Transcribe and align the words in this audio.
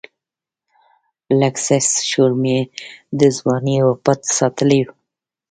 لږڅه 1.39 1.77
شورمي 2.09 2.59
د 3.19 3.21
ځواني 3.37 3.77
وًپټ 3.87 4.19
ساتلی 4.37 4.81